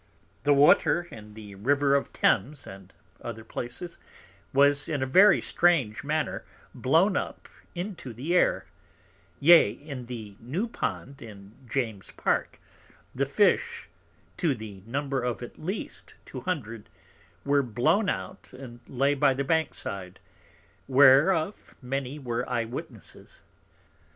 [0.41, 3.99] The Water in the River of Thames, and other Places,
[4.51, 6.43] was in a very strange manner
[6.73, 8.65] blown up into the Air:
[9.39, 12.59] Yea, in the new Pond in James's Park,
[13.13, 13.89] the Fish,
[14.37, 16.89] to the Number of at least two Hundred,
[17.43, 20.19] where blown out and lay by the Bank side,
[20.87, 23.41] whereof many were Eye witnesses.